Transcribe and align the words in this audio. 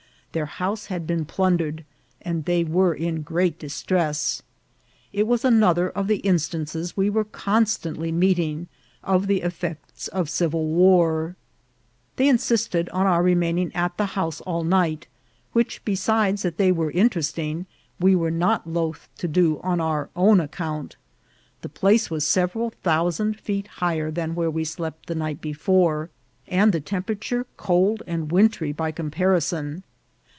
Their 0.33 0.45
house 0.45 0.85
had 0.85 1.05
been 1.05 1.25
plundered, 1.25 1.83
and 2.21 2.45
they 2.45 2.63
were 2.63 2.93
in 2.93 3.21
great 3.21 3.59
distress. 3.59 4.41
It 5.11 5.27
was 5.27 5.43
another 5.43 5.89
of 5.89 6.07
the 6.07 6.19
instances 6.19 6.95
we 6.95 7.09
were 7.09 7.25
constantly 7.25 8.13
meeting 8.13 8.69
of 9.03 9.27
the 9.27 9.41
effects 9.41 10.07
of 10.07 10.29
civil 10.29 10.67
war. 10.67 11.35
They 12.15 12.29
insisted 12.29 12.87
on 12.91 13.05
our 13.05 13.21
remaining 13.21 13.75
at 13.75 13.97
the 13.97 14.05
house 14.15 14.39
all 14.39 14.63
night, 14.63 15.05
which, 15.51 15.83
besides 15.83 16.43
that 16.43 16.55
they 16.55 16.71
were 16.71 16.91
interesting, 16.91 17.65
we 17.99 18.15
were 18.15 18.31
not 18.31 18.65
loth 18.65 19.09
to 19.17 19.27
do 19.27 19.59
on 19.59 19.81
our 19.81 20.09
own 20.15 20.39
account. 20.39 20.95
The 21.61 21.67
place 21.67 22.09
was 22.09 22.25
several' 22.25 22.69
thousand 22.69 23.37
feet 23.37 23.67
higher 23.67 24.09
than 24.09 24.35
where 24.35 24.49
we 24.49 24.63
slept 24.63 25.07
the 25.07 25.15
night 25.15 25.41
before, 25.41 26.09
and 26.47 26.71
the 26.71 26.79
temperature 26.79 27.45
cold 27.57 28.01
and 28.07 28.31
wintry 28.31 28.71
by 28.71 28.91
comparison. 28.93 29.83